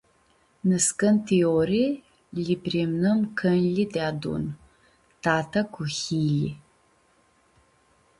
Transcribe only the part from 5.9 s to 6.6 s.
hilji.